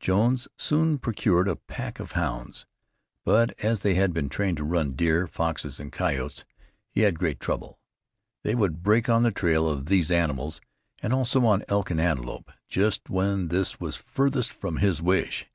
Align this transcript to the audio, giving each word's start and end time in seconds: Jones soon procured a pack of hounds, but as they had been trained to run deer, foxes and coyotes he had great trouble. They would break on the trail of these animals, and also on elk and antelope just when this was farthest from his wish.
Jones 0.00 0.48
soon 0.58 0.98
procured 0.98 1.46
a 1.46 1.54
pack 1.54 2.00
of 2.00 2.10
hounds, 2.18 2.66
but 3.24 3.52
as 3.60 3.78
they 3.78 3.94
had 3.94 4.12
been 4.12 4.28
trained 4.28 4.56
to 4.56 4.64
run 4.64 4.94
deer, 4.96 5.28
foxes 5.28 5.78
and 5.78 5.92
coyotes 5.92 6.44
he 6.90 7.02
had 7.02 7.20
great 7.20 7.38
trouble. 7.38 7.78
They 8.42 8.56
would 8.56 8.82
break 8.82 9.08
on 9.08 9.22
the 9.22 9.30
trail 9.30 9.68
of 9.68 9.86
these 9.86 10.10
animals, 10.10 10.60
and 10.98 11.12
also 11.12 11.44
on 11.46 11.62
elk 11.68 11.90
and 11.92 12.00
antelope 12.00 12.50
just 12.68 13.08
when 13.08 13.46
this 13.46 13.78
was 13.78 13.94
farthest 13.94 14.52
from 14.52 14.78
his 14.78 15.00
wish. 15.00 15.46